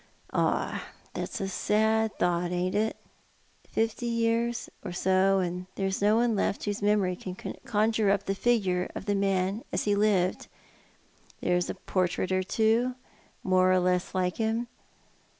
"Ah, 0.33 0.83
that's 1.13 1.39
a 1.39 1.47
sad 1.47 2.17
thought, 2.17 2.51
ain't 2.51 2.73
it? 2.73 2.97
Fifty 3.69 4.07
years, 4.07 4.67
or 4.83 4.91
so, 4.91 5.37
and 5.37 5.67
there's 5.75 6.01
no 6.01 6.15
one 6.15 6.35
left 6.35 6.63
whose 6.63 6.81
memory 6.81 7.15
can 7.15 7.35
conjure 7.65 8.09
up 8.09 8.23
the 8.25 8.33
figure 8.33 8.89
of 8.95 9.05
the 9.05 9.13
man 9.13 9.63
as 9.71 9.83
he 9.83 9.93
lived. 9.93 10.47
There's 11.39 11.69
a 11.69 11.75
portrait 11.75 12.31
or 12.31 12.41
two, 12.41 12.95
more 13.43 13.71
or 13.71 13.79
less 13.79 14.15
like 14.15 14.37
him. 14.37 14.67